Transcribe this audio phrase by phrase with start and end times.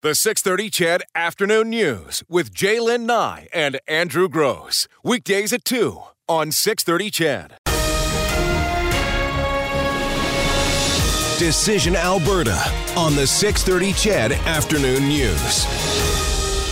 [0.00, 4.86] The 630 CHED Afternoon News with Jaylen Nye and Andrew Grose.
[5.02, 7.56] Weekdays at 2 on 630 CHED.
[11.40, 12.62] Decision Alberta
[12.96, 16.07] on the 630 CHED Afternoon News.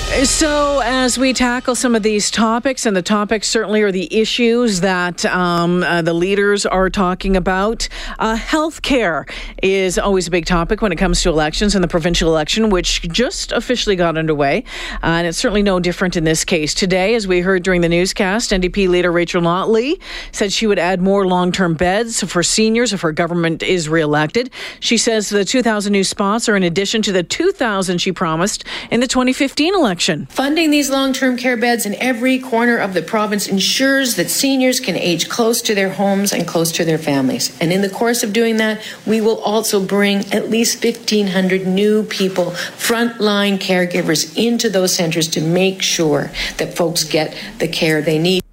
[0.07, 4.81] So, as we tackle some of these topics, and the topics certainly are the issues
[4.81, 9.27] that um, uh, the leaders are talking about, uh, health care
[9.63, 13.03] is always a big topic when it comes to elections and the provincial election, which
[13.03, 14.65] just officially got underway.
[15.03, 16.73] Uh, and it's certainly no different in this case.
[16.73, 20.01] Today, as we heard during the newscast, NDP leader Rachel Notley
[20.33, 24.51] said she would add more long term beds for seniors if her government is re-elected.
[24.81, 29.01] She says the 2,000 new spots are in addition to the 2,000 she promised in
[29.01, 29.96] the 2015 election
[30.27, 34.81] Funding these long term care beds in every corner of the province ensures that seniors
[34.81, 37.57] can age close to their homes and close to their families.
[37.61, 42.05] And in the course of doing that, we will also bring at least 1,500 new
[42.05, 48.19] people, frontline caregivers, into those centres to make sure that folks get the care they
[48.19, 48.46] need.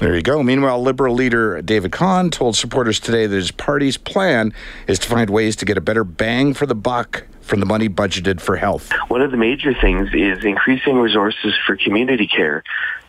[0.00, 0.42] There you go.
[0.42, 4.54] Meanwhile, Liberal leader David Khan told supporters today that his party's plan
[4.86, 7.90] is to find ways to get a better bang for the buck from the money
[7.90, 8.90] budgeted for health.
[9.08, 12.64] One of the major things is increasing resources for community care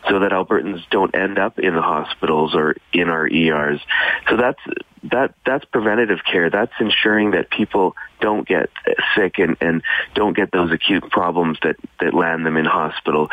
[0.06, 3.80] so that Albertans don't end up in the hospitals or in our ERs.
[4.28, 4.60] So that's
[5.04, 6.50] that that's preventative care.
[6.50, 8.68] That's ensuring that people don't get
[9.16, 9.82] sick and, and
[10.14, 13.30] don't get those acute problems that, that land them in hospital.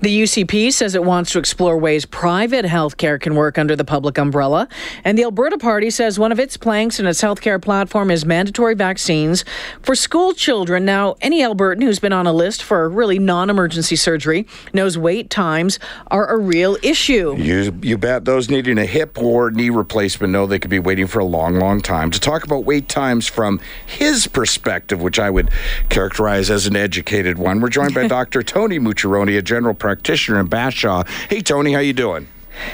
[0.00, 4.18] The UCP says it wants to explore ways private healthcare can work under the public
[4.18, 4.68] umbrella.
[5.04, 8.74] And the Alberta Party says one of its planks in its healthcare platform is mandatory
[8.74, 9.44] vaccines
[9.82, 10.84] for school children.
[10.84, 15.30] Now, any Albertan who's been on a list for really non emergency surgery knows wait
[15.30, 17.36] times are a real issue.
[17.36, 21.06] You, you bet those needing a hip or knee replacement know they could be waiting
[21.06, 22.10] for a long, long time.
[22.10, 25.50] To talk about wait times from his perspective, which I would
[25.88, 28.42] characterize as an educated one, we're joined by Dr.
[28.42, 31.06] Tony Mucciarone, a general general practitioner in Bashaw.
[31.28, 32.26] Hey, Tony, how you doing?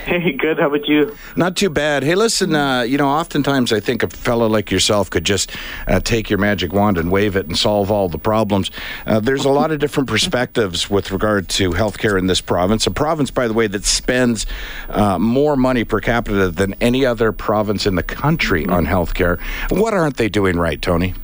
[0.07, 0.59] Hey, good.
[0.59, 1.15] How about you?
[1.37, 2.05] Not too bad.
[2.05, 5.51] Hey, listen, uh, you know, oftentimes I think a fellow like yourself could just
[5.89, 8.71] uh, take your magic wand and wave it and solve all the problems.
[9.07, 12.87] Uh, there's a lot of different perspectives with regard to healthcare in this province.
[12.87, 14.47] A province, by the way, that spends
[14.89, 19.39] uh, more money per capita than any other province in the country on healthcare.
[19.71, 21.15] What aren't they doing right, Tony?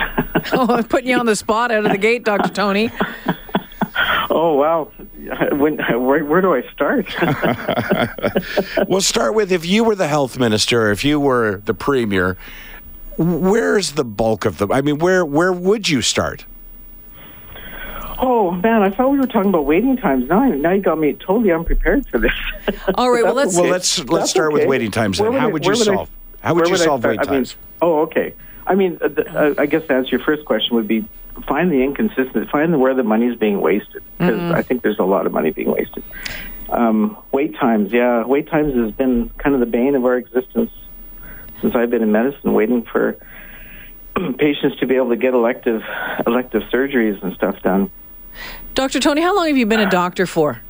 [0.52, 2.52] oh, I'm putting you on the spot out of the gate, Dr.
[2.52, 2.90] Tony.
[4.32, 4.84] Oh wow!
[5.56, 7.12] When, where, where do I start?
[8.88, 12.36] we'll start with if you were the health minister, if you were the premier,
[13.18, 14.68] where's the bulk of the?
[14.70, 16.44] I mean, where where would you start?
[18.20, 20.28] Oh man, I thought we were talking about waiting times.
[20.28, 22.34] Now, now you got me totally unprepared for this.
[22.94, 24.60] All right, well let's well let's let's start okay.
[24.60, 25.18] with waiting times.
[25.18, 25.32] Then.
[25.32, 26.08] How would you solve?
[26.42, 27.28] I, how would you would solve wait times?
[27.28, 27.46] I mean,
[27.82, 28.34] oh, okay.
[28.66, 31.04] I mean, uh, uh, I guess to answer your first question would be
[31.46, 34.54] find the inconsistency, find where the money is being wasted because mm-hmm.
[34.54, 36.02] I think there's a lot of money being wasted.
[36.68, 40.70] Um, wait times, yeah, wait times has been kind of the bane of our existence
[41.60, 43.16] since I've been in medicine, waiting for
[44.38, 45.82] patients to be able to get elective
[46.26, 47.90] elective surgeries and stuff done.
[48.74, 49.00] Dr.
[49.00, 50.62] Tony, how long have you been a doctor for?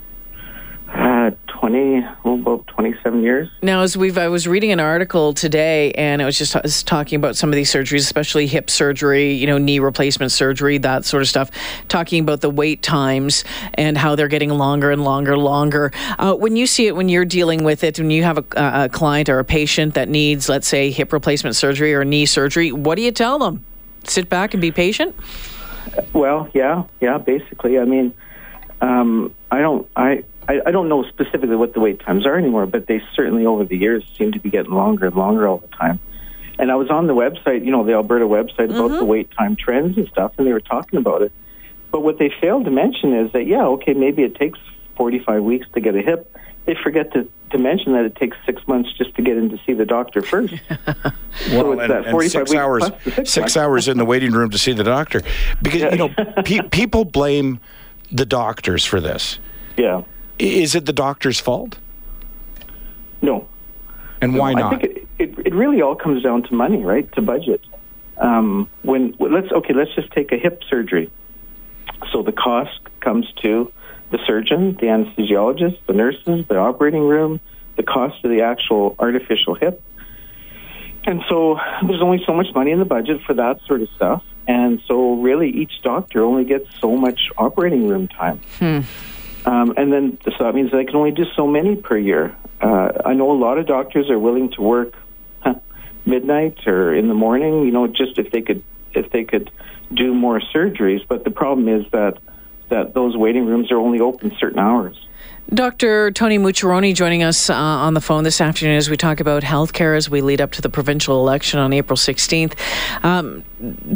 [1.62, 3.48] Uh, 20, about 27 years.
[3.62, 7.16] Now, as we've, I was reading an article today, and it was just was talking
[7.16, 11.22] about some of these surgeries, especially hip surgery, you know, knee replacement surgery, that sort
[11.22, 11.50] of stuff.
[11.88, 13.44] Talking about the wait times
[13.75, 15.93] and how they're getting longer and longer, longer.
[16.19, 18.88] Uh, when you see it, when you're dealing with it, when you have a, a
[18.88, 22.94] client or a patient that needs, let's say, hip replacement surgery or knee surgery, what
[22.94, 23.65] do you tell them?
[24.04, 25.15] Sit back and be patient.
[26.12, 27.19] Well, yeah, yeah.
[27.19, 28.15] Basically, I mean,
[28.81, 32.66] um, I don't, I I, I don't know specifically what the wait times are anymore,
[32.66, 35.68] but they certainly over the years seem to be getting longer and longer all the
[35.68, 36.00] time.
[36.58, 38.96] And I was on the website, you know, the Alberta website about mm-hmm.
[38.96, 41.30] the wait time trends and stuff, and they were talking about it.
[41.92, 44.58] But what they failed to mention is that, yeah, okay, maybe it takes
[44.96, 46.36] 45 weeks to get a hip.
[46.64, 49.58] They forget to, to mention that it takes six months just to get in to
[49.64, 50.54] see the doctor first.
[50.70, 51.14] well,
[51.48, 54.84] so and, and six hours, six, six hours in the waiting room to see the
[54.84, 55.22] doctor,
[55.62, 55.92] because yeah.
[55.92, 56.08] you know
[56.44, 57.60] pe- people blame
[58.10, 59.38] the doctors for this.
[59.76, 60.03] Yeah.
[60.41, 61.78] Is it the doctor's fault?
[63.21, 63.47] No.
[64.22, 64.75] And why no, not?
[64.75, 67.10] I think it, it, it, really all comes down to money, right?
[67.13, 67.63] To budget.
[68.16, 71.10] Um, when let's okay, let's just take a hip surgery.
[72.13, 73.71] So the cost comes to
[74.10, 77.41] the surgeon, the anesthesiologist, the nurses, the operating room,
[77.77, 79.83] the cost of the actual artificial hip.
[81.04, 84.22] And so there's only so much money in the budget for that sort of stuff.
[84.47, 88.41] And so really each doctor only gets so much operating room time.
[88.59, 88.81] Hmm.
[89.45, 92.37] Um, and then so that means they can only do so many per year.
[92.60, 94.95] Uh, I know a lot of doctors are willing to work
[96.07, 97.65] midnight or in the morning.
[97.65, 99.51] You know, just if they could if they could
[99.92, 101.07] do more surgeries.
[101.07, 102.19] But the problem is that
[102.69, 104.97] that those waiting rooms are only open certain hours.
[105.53, 106.13] Dr.
[106.13, 109.97] Tony Mucciarone joining us uh, on the phone this afternoon as we talk about healthcare
[109.97, 112.54] as we lead up to the provincial election on April 16th.
[113.03, 113.42] Um,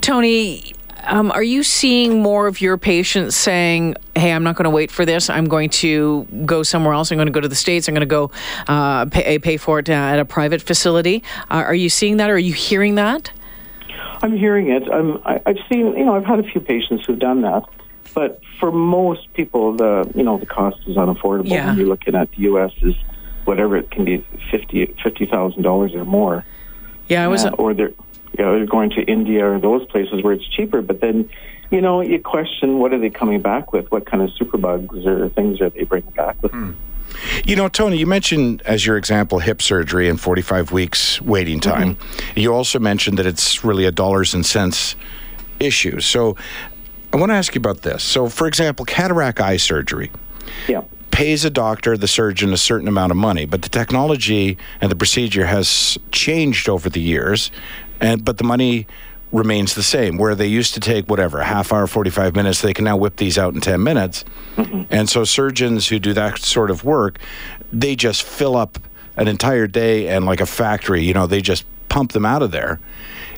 [0.00, 0.74] Tony,
[1.06, 4.90] um, are you seeing more of your patients saying, "Hey, I'm not going to wait
[4.90, 5.30] for this.
[5.30, 7.10] I'm going to go somewhere else.
[7.10, 7.88] I'm going to go to the states.
[7.88, 8.30] I'm going to go
[8.68, 11.22] uh, pay, pay, for it at a private facility"?
[11.50, 12.30] Uh, are you seeing that?
[12.30, 13.30] Or are you hearing that?
[14.22, 14.90] I'm hearing it.
[14.90, 15.96] I'm, I, I've seen.
[15.96, 17.64] You know, I've had a few patients who've done that.
[18.14, 21.48] But for most people, the you know the cost is unaffordable.
[21.48, 21.68] Yeah.
[21.68, 22.72] When you're looking at the U.S.
[22.82, 22.94] is
[23.44, 26.44] whatever it can be fifty fifty thousand dollars or more.
[27.08, 27.44] Yeah, I was.
[27.44, 27.92] Uh, or they're
[28.38, 30.82] you know, going to India or those places where it's cheaper.
[30.82, 31.30] But then,
[31.70, 33.90] you know, you question what are they coming back with?
[33.90, 36.52] What kind of superbugs or things are they bringing back with?
[36.52, 36.72] Hmm.
[37.44, 41.96] You know, Tony, you mentioned as your example hip surgery and 45 weeks waiting time.
[41.96, 42.40] Mm-hmm.
[42.40, 44.96] You also mentioned that it's really a dollars and cents
[45.60, 46.00] issue.
[46.00, 46.36] So
[47.12, 48.02] I want to ask you about this.
[48.02, 50.10] So, for example, cataract eye surgery.
[50.68, 50.82] Yeah.
[51.10, 54.96] Pays a doctor, the surgeon, a certain amount of money, but the technology and the
[54.96, 57.52] procedure has changed over the years,
[58.00, 58.86] and but the money
[59.32, 60.16] remains the same.
[60.16, 62.96] Where they used to take whatever a half hour, forty five minutes, they can now
[62.96, 64.24] whip these out in ten minutes.
[64.56, 64.82] Mm-hmm.
[64.90, 67.18] And so surgeons who do that sort of work,
[67.72, 68.78] they just fill up
[69.16, 72.50] an entire day and like a factory, you know, they just pump them out of
[72.50, 72.80] there.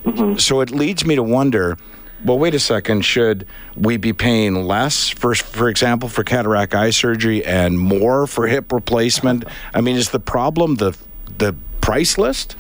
[0.05, 0.39] Mm-hmm.
[0.39, 1.77] So it leads me to wonder
[2.25, 3.03] well, wait a second.
[3.05, 8.47] Should we be paying less, for, for example, for cataract eye surgery and more for
[8.47, 9.45] hip replacement?
[9.75, 10.97] I mean, is the problem the
[11.39, 12.57] the price list?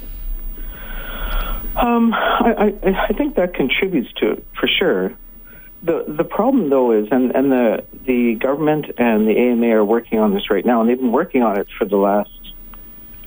[1.76, 5.12] Um, I, I, I think that contributes to it for sure.
[5.82, 10.19] The the problem though is, and, and the the government and the AMA are working
[10.19, 12.31] on this right now, and they've been working on it for the last,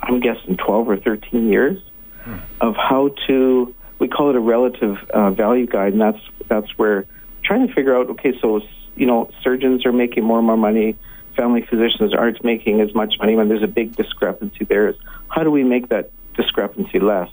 [0.01, 1.79] I'm guessing, 12 or 13 years,
[2.23, 2.37] hmm.
[2.59, 7.05] of how to we call it a relative uh, value guide, and that's that's where
[7.43, 8.09] trying to figure out.
[8.09, 8.61] Okay, so
[8.95, 10.95] you know, surgeons are making more and more money.
[11.35, 14.89] Family physicians aren't making as much money when there's a big discrepancy there.
[14.89, 14.95] Is
[15.27, 17.29] how do we make that discrepancy less?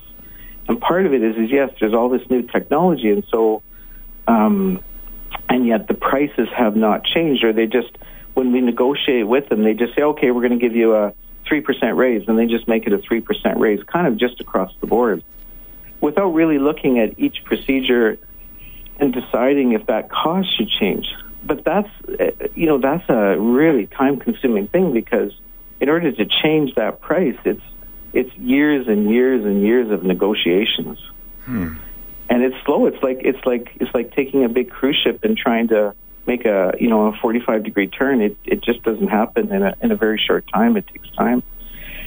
[0.68, 3.62] And part of it is, is yes, there's all this new technology, and so,
[4.26, 4.80] um,
[5.48, 7.96] and yet the prices have not changed, or they just
[8.34, 11.14] when we negotiate with them, they just say, okay, we're going to give you a
[11.46, 14.40] three percent raise, and they just make it a three percent raise, kind of just
[14.40, 15.22] across the board
[16.00, 18.18] without really looking at each procedure
[18.98, 21.06] and deciding if that cost should change.
[21.44, 25.32] But that's, uh, you know, that's a really time-consuming thing because
[25.80, 27.62] in order to change that price, it's
[28.16, 30.98] it's years and years and years of negotiations.
[31.44, 31.74] Hmm.
[32.28, 32.86] And it's slow.
[32.86, 35.94] It's like it's like it's like taking a big cruise ship and trying to
[36.26, 38.20] make a you know a 45 degree turn.
[38.20, 40.76] It it just doesn't happen in a in a very short time.
[40.76, 41.42] It takes time.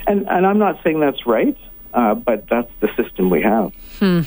[0.08, 1.58] And and I'm not saying that's right.
[1.94, 3.74] Uh, but that's the system we have.
[3.98, 4.22] Hmm.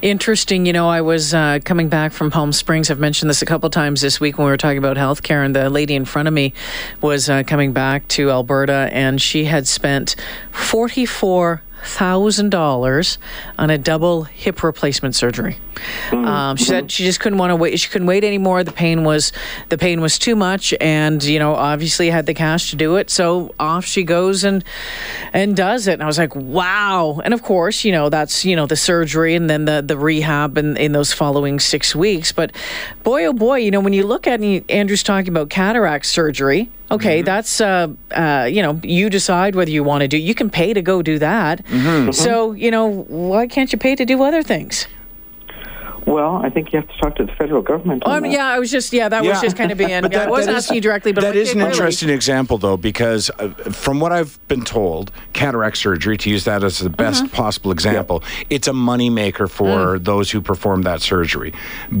[0.00, 0.64] Interesting.
[0.64, 2.88] You know, I was uh, coming back from Palm Springs.
[2.88, 5.56] I've mentioned this a couple times this week when we were talking about healthcare, and
[5.56, 6.54] the lady in front of me
[7.00, 10.14] was uh, coming back to Alberta, and she had spent
[10.52, 13.18] forty-four thousand dollars
[13.58, 15.58] on a double hip replacement surgery.
[16.10, 16.24] Mm-hmm.
[16.24, 17.78] Um, she said she just couldn't want to wait.
[17.78, 18.64] She couldn't wait anymore.
[18.64, 19.32] The pain was
[19.68, 23.10] the pain was too much, and you know, obviously had the cash to do it.
[23.10, 24.64] So off she goes and
[25.32, 25.94] and does it.
[25.94, 27.20] And I was like, wow.
[27.24, 30.58] And of course, you know, that's you know the surgery and then the the rehab
[30.58, 32.32] in, in those following six weeks.
[32.32, 32.52] But
[33.02, 37.18] boy, oh boy, you know, when you look at Andrew's talking about cataract surgery, Okay,
[37.18, 37.26] mm-hmm.
[37.26, 40.16] that's uh, uh, you know you decide whether you want to do.
[40.16, 41.64] You can pay to go do that.
[41.66, 42.12] Mm-hmm.
[42.12, 44.86] So you know why can't you pay to do other things?
[46.08, 48.02] Well, I think you have to talk to the federal government.
[48.06, 49.30] Um, yeah, I was just yeah, that yeah.
[49.30, 49.90] was just kind of being.
[50.02, 53.48] that, I wasn't asking you directly, but that is an interesting example though, because uh,
[53.70, 57.36] from what I've been told, cataract surgery, to use that as the best mm-hmm.
[57.36, 58.44] possible example, yeah.
[58.48, 60.04] it's a moneymaker for mm.
[60.04, 61.52] those who perform that surgery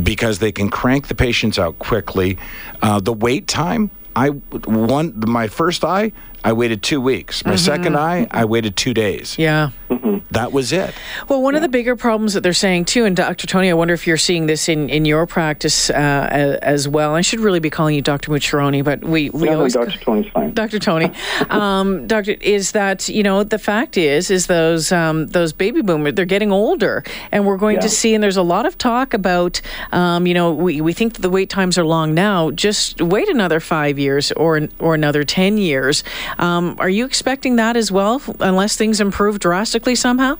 [0.02, 2.38] because they can crank the patients out quickly.
[2.80, 6.12] Uh, the wait time I one my first eye
[6.48, 7.44] I waited two weeks.
[7.44, 7.58] My mm-hmm.
[7.58, 9.38] second eye, I waited two days.
[9.38, 9.72] Yeah.
[9.90, 10.18] Mm-hmm.
[10.30, 10.94] That was it.
[11.28, 11.58] Well, one yeah.
[11.58, 13.46] of the bigger problems that they're saying too, and Dr.
[13.46, 17.14] Tony, I wonder if you're seeing this in, in your practice uh, as well.
[17.14, 18.30] I should really be calling you Dr.
[18.30, 19.74] Mucciarone, but we, we no, always.
[19.74, 19.98] No, Dr.
[19.98, 20.54] Tony's fine.
[20.54, 20.78] Dr.
[20.78, 21.10] Tony.
[21.50, 26.14] um, Doctor, is that, you know, the fact is, is those, um, those baby boomers,
[26.14, 27.04] they're getting older.
[27.30, 27.82] And we're going yeah.
[27.82, 29.60] to see, and there's a lot of talk about,
[29.92, 32.50] um, you know, we, we think that the wait times are long now.
[32.52, 36.04] Just wait another five years or, or another 10 years.
[36.38, 40.38] Um, are you expecting that as well, unless things improve drastically somehow?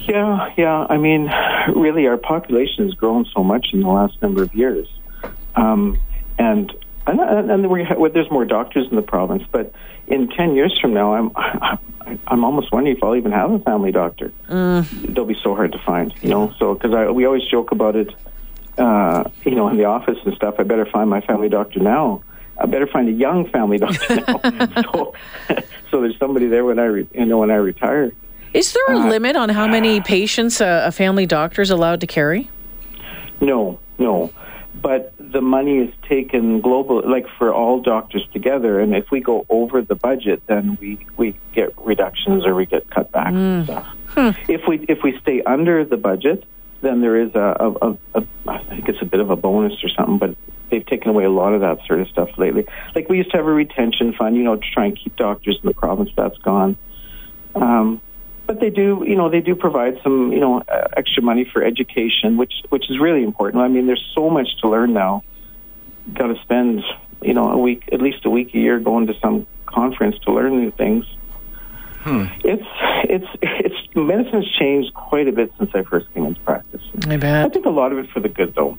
[0.00, 0.86] Yeah, yeah.
[0.88, 1.32] I mean,
[1.74, 4.88] really, our population has grown so much in the last number of years,
[5.54, 5.98] um,
[6.38, 6.72] and
[7.06, 9.44] and, and we have, well, there's more doctors in the province.
[9.50, 9.72] But
[10.06, 11.30] in ten years from now, I'm
[12.28, 14.32] I'm almost wondering if I'll even have a family doctor.
[14.48, 15.14] Mm.
[15.14, 16.54] They'll be so hard to find, you know.
[16.58, 18.14] So because we always joke about it
[18.78, 22.22] uh, you know, in the office and stuff, I better find my family doctor now.
[22.58, 24.40] I better find a young family doctor now.
[24.92, 25.14] so,
[25.90, 28.12] so there's somebody there when I, re- you know, when I retire.
[28.54, 32.00] Is there a uh, limit on how many patients a, a family doctor is allowed
[32.00, 32.50] to carry?
[33.40, 34.32] No, no.
[34.80, 38.78] But the money is taken global, like for all doctors together.
[38.78, 42.88] And if we go over the budget, then we, we get reductions or we get
[42.90, 43.34] cutbacks mm.
[43.34, 43.86] and stuff.
[44.08, 44.30] Hmm.
[44.50, 46.44] If we if we stay under the budget,
[46.80, 49.82] then there is a, a, a, a I think it's a bit of a bonus
[49.82, 50.36] or something, but
[50.70, 52.66] they've taken away a lot of that sort of stuff lately.
[52.94, 55.58] Like we used to have a retention fund, you know, to try and keep doctors
[55.62, 56.10] in the province.
[56.16, 56.76] That's gone.
[57.54, 58.00] Um,
[58.46, 61.62] but they do, you know, they do provide some, you know, uh, extra money for
[61.62, 63.62] education, which which is really important.
[63.62, 65.24] I mean, there's so much to learn now.
[66.14, 66.84] Got to spend,
[67.22, 70.32] you know, a week, at least a week a year, going to some conference to
[70.32, 71.04] learn new things.
[72.00, 72.26] Hmm.
[72.44, 72.66] It's
[73.08, 76.82] it's it's medicine's changed quite a bit since I first came into practice.
[77.08, 77.46] I bet.
[77.46, 78.78] I think a lot of it for the good, though.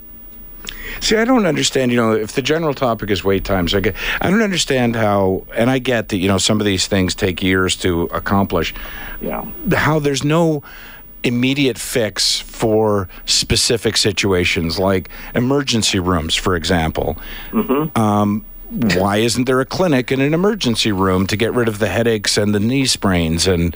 [0.99, 1.91] See, I don't understand.
[1.91, 5.45] You know, if the general topic is wait times, I, get, I don't understand how.
[5.55, 8.73] And I get that you know some of these things take years to accomplish.
[9.21, 9.45] Yeah.
[9.73, 10.63] How there's no
[11.23, 17.17] immediate fix for specific situations like emergency rooms, for example.
[17.51, 17.99] Mm-hmm.
[17.99, 21.87] Um, why isn't there a clinic in an emergency room to get rid of the
[21.87, 23.75] headaches and the knee sprains and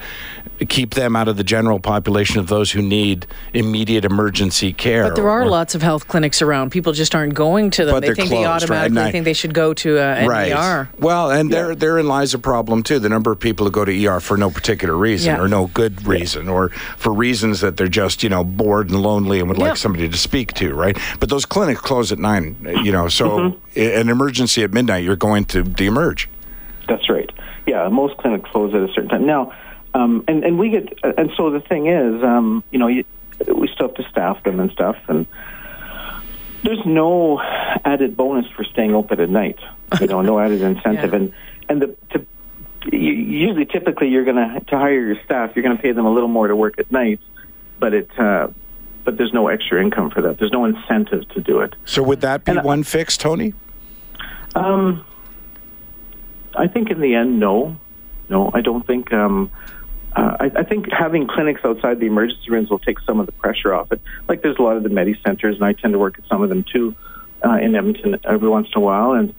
[0.68, 5.04] keep them out of the general population of those who need immediate emergency care?
[5.04, 6.72] But there are or, lots of health clinics around.
[6.72, 8.00] People just aren't going to them.
[8.02, 9.08] They think closed, they automatically right?
[9.08, 10.52] I, think they should go to uh, an right.
[10.52, 10.90] ER.
[11.00, 11.56] Well, and yeah.
[11.56, 13.00] there therein lies a problem too.
[13.00, 15.42] The number of people who go to ER for no particular reason yeah.
[15.42, 16.52] or no good reason yeah.
[16.52, 20.08] or for reasons that they're just you know bored and lonely and would like somebody
[20.08, 20.98] to speak to, right?
[21.20, 22.56] But those clinics close at nine.
[22.84, 23.80] You know, so mm-hmm.
[23.80, 26.30] an emergency at midnight, you're going to de-emerge.
[26.88, 27.30] That's right.
[27.66, 29.26] Yeah, most clinics close at a certain time.
[29.26, 29.54] Now,
[29.94, 33.04] um, and and we get and so the thing is, um, you know, you,
[33.54, 35.26] we still have to staff them and stuff, and
[36.64, 39.60] there's no added bonus for staying open at night.
[40.00, 41.20] You know, no added incentive, yeah.
[41.20, 41.34] and
[41.68, 42.26] and the to
[42.92, 46.14] usually typically you're going to to hire your staff, you're going to pay them a
[46.14, 47.20] little more to work at night,
[47.80, 48.20] but it.
[48.20, 48.48] Uh,
[49.04, 50.38] but there's no extra income for that.
[50.38, 51.76] There's no incentive to do it.
[51.86, 53.56] So would that be and one fix, Tony?
[54.54, 55.04] Um,
[56.56, 57.78] I think in the end, no,
[58.30, 59.12] no, I don't think.
[59.12, 59.50] Um,
[60.16, 63.32] uh, I, I, think having clinics outside the emergency rooms will take some of the
[63.32, 64.02] pressure off it.
[64.28, 66.50] Like there's a lot of the Medicentres, and I tend to work at some of
[66.50, 66.96] them too
[67.46, 69.34] uh, in Edmonton every once in a while, and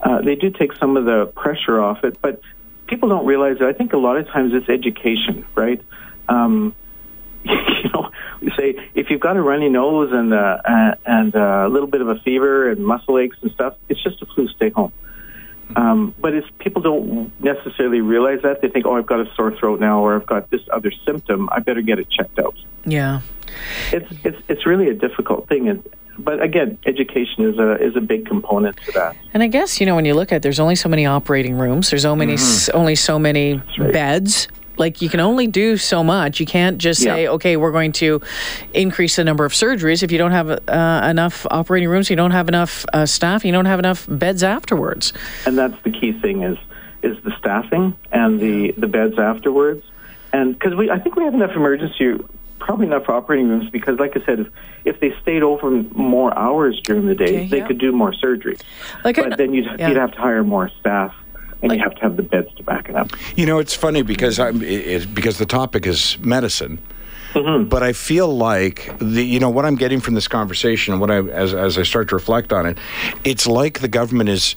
[0.00, 2.20] uh, they do take some of the pressure off it.
[2.22, 2.40] But
[2.86, 3.68] people don't realize that.
[3.68, 5.82] I think a lot of times it's education, right?
[6.28, 6.74] Um,
[7.44, 11.88] you know, we say if you've got a runny nose and uh, and a little
[11.88, 14.48] bit of a fever and muscle aches and stuff, it's just a flu.
[14.48, 14.92] Stay home.
[15.76, 19.56] Um, but it's people don't necessarily realize that they think, oh, I've got a sore
[19.56, 21.48] throat now, or I've got this other symptom.
[21.50, 22.56] I better get it checked out.
[22.84, 23.20] Yeah,
[23.92, 25.82] it's it's it's really a difficult thing, and
[26.18, 29.16] but again, education is a is a big component to that.
[29.32, 31.56] And I guess you know when you look at, it, there's only so many operating
[31.56, 31.90] rooms.
[31.90, 32.76] There's only mm-hmm.
[32.76, 33.92] only so many right.
[33.92, 36.40] beds like you can only do so much.
[36.40, 37.30] You can't just say, yeah.
[37.30, 38.20] okay, we're going to
[38.72, 42.32] increase the number of surgeries if you don't have uh, enough operating rooms, you don't
[42.32, 45.12] have enough uh, staff, you don't have enough beds afterwards.
[45.46, 46.58] And that's the key thing is
[47.02, 49.84] is the staffing and the the beds afterwards.
[50.32, 52.18] And because we, I think we have enough emergency,
[52.58, 54.48] probably enough operating rooms because, like I said, if,
[54.84, 57.66] if they stayed open more hours during the day, okay, they yeah.
[57.66, 58.56] could do more surgery.
[59.04, 59.88] Like but then you'd, yeah.
[59.88, 61.14] you'd have to hire more staff
[61.64, 63.10] and like, you have to have the beds to back it up.
[63.36, 66.78] You know, it's funny because I'm it, because the topic is medicine.
[67.32, 67.68] Mm-hmm.
[67.70, 71.10] But I feel like the you know what I'm getting from this conversation and what
[71.10, 72.76] I as as I start to reflect on it,
[73.24, 74.56] it's like the government is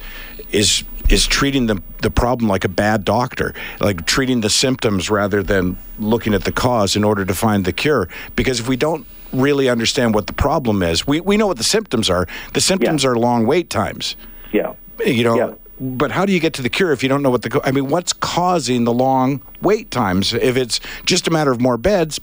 [0.52, 5.42] is is treating the the problem like a bad doctor, like treating the symptoms rather
[5.42, 8.10] than looking at the cause in order to find the cure.
[8.36, 11.64] Because if we don't really understand what the problem is, we we know what the
[11.64, 12.28] symptoms are.
[12.54, 13.12] The symptoms yeah.
[13.12, 14.18] are long wait times.
[14.52, 14.74] Yeah.
[15.06, 17.30] You know, yeah but how do you get to the cure if you don't know
[17.30, 17.62] what the?
[17.64, 20.34] I mean, what's causing the long wait times?
[20.34, 22.20] If it's just a matter of more beds,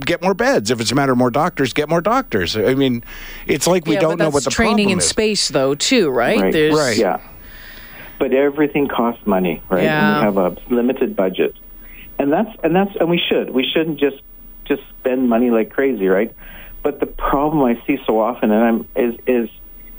[0.00, 0.70] get more beds.
[0.70, 2.56] If it's a matter of more doctors, get more doctors.
[2.56, 3.04] I mean,
[3.46, 5.08] it's like we yeah, don't know what the training in is.
[5.08, 6.40] space, though, too, right?
[6.40, 6.72] Right.
[6.72, 6.96] right.
[6.96, 7.20] Yeah.
[8.18, 9.82] But everything costs money, right?
[9.82, 10.26] Yeah.
[10.26, 11.54] And we have a limited budget,
[12.18, 14.22] and that's and that's and we should we shouldn't just
[14.64, 16.34] just spend money like crazy, right?
[16.82, 19.50] But the problem I see so often, and I'm is is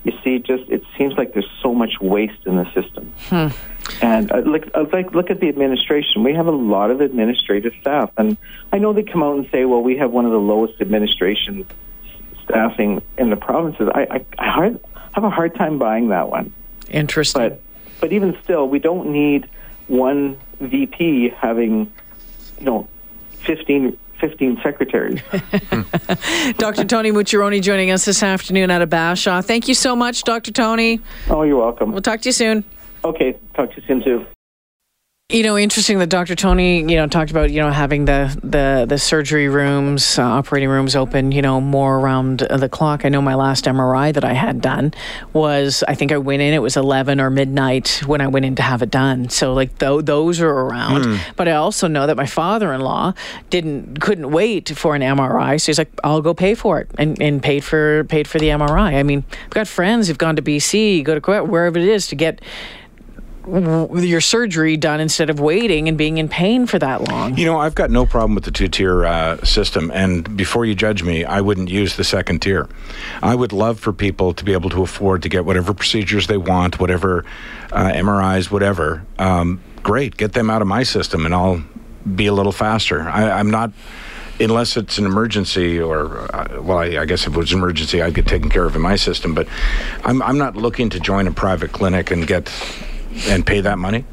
[0.07, 3.11] you see, just it seems like there's so much waste in the system.
[3.27, 3.47] Hmm.
[4.01, 6.23] And uh, look, uh, like look at the administration.
[6.23, 8.37] We have a lot of administrative staff, and
[8.71, 11.67] I know they come out and say, "Well, we have one of the lowest administration
[12.45, 14.79] staffing in the provinces." I, I, I hard,
[15.11, 16.53] have a hard time buying that one.
[16.89, 17.41] Interesting.
[17.41, 17.61] But
[17.99, 19.49] but even still, we don't need
[19.87, 21.91] one VP having,
[22.59, 22.87] you know,
[23.45, 25.21] 15, 15 secretaries.
[26.57, 26.85] Dr.
[26.85, 29.43] Tony Mucciarone joining us this afternoon out of Bashaw.
[29.43, 30.51] Thank you so much, Dr.
[30.51, 30.99] Tony.
[31.29, 31.91] Oh, you're welcome.
[31.91, 32.63] We'll talk to you soon.
[33.03, 34.25] Okay, talk to you soon too.
[35.29, 36.35] You know, interesting that Dr.
[36.35, 40.69] Tony, you know, talked about you know having the the the surgery rooms, uh, operating
[40.69, 43.03] rooms open, you know, more around the clock.
[43.03, 44.93] I know my last MRI that I had done
[45.33, 48.55] was, I think I went in, it was eleven or midnight when I went in
[48.55, 49.27] to have it done.
[49.27, 51.03] So like th- those are around.
[51.03, 51.15] Hmm.
[51.35, 53.11] But I also know that my father-in-law
[53.49, 57.21] didn't couldn't wait for an MRI, so he's like, I'll go pay for it, and,
[57.21, 58.95] and paid for paid for the MRI.
[58.95, 62.07] I mean, I've got friends who've gone to BC, go to Quebec, wherever it is,
[62.07, 62.39] to get
[63.47, 67.37] your surgery done instead of waiting and being in pain for that long.
[67.37, 69.91] You know, I've got no problem with the two tier uh, system.
[69.93, 72.67] And before you judge me, I wouldn't use the second tier.
[73.21, 76.37] I would love for people to be able to afford to get whatever procedures they
[76.37, 77.25] want, whatever
[77.71, 79.05] uh, MRIs, whatever.
[79.17, 81.63] Um, great, get them out of my system and I'll
[82.15, 83.01] be a little faster.
[83.01, 83.71] I, I'm not.
[84.39, 88.03] Unless it's an emergency, or uh, well, I, I guess if it was an emergency,
[88.03, 89.33] I'd get taken care of in my system.
[89.33, 89.47] But
[90.03, 92.45] I'm, I'm not looking to join a private clinic and get
[93.27, 94.05] and pay that money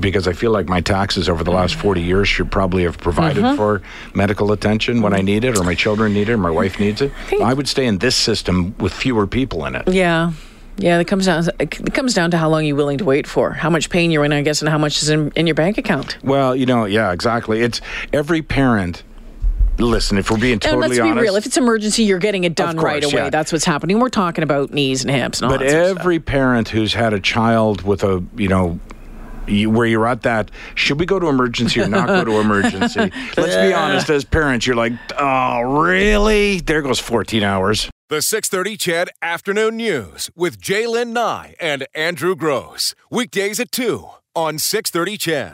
[0.00, 3.42] because I feel like my taxes over the last 40 years should probably have provided
[3.44, 3.56] Mm-hmm.
[3.56, 3.82] for
[4.14, 7.00] medical attention when I need it, or my children need it, or my wife needs
[7.02, 7.10] it.
[7.42, 9.88] I would stay in this system with fewer people in it.
[9.88, 10.32] Yeah.
[10.76, 11.44] Yeah, it comes down.
[11.60, 14.24] It comes down to how long you're willing to wait for, how much pain you're
[14.24, 16.18] in, I guess, and how much is in, in your bank account.
[16.24, 17.60] Well, you know, yeah, exactly.
[17.60, 17.80] It's
[18.12, 19.02] every parent.
[19.78, 21.36] Listen, if we're being and totally let's be real.
[21.36, 23.14] If it's emergency, you're getting it done course, right away.
[23.14, 23.30] yeah.
[23.30, 23.98] That's what's happening.
[23.98, 26.94] We're talking about knees and hips and all but that sort of every parent who's
[26.94, 28.78] had a child with a, you know,
[29.46, 33.00] you, where you're at that, should we go to emergency or not go to emergency?
[33.36, 36.60] Let's be honest, as parents, you're like, oh, really?
[36.60, 37.90] There goes 14 hours.
[38.08, 42.94] The 630 CHED Afternoon News with Jaylen Nye and Andrew Grose.
[43.10, 45.52] Weekdays at 2 on 630 CHED.